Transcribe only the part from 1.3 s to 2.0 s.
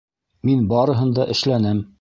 эшләнем.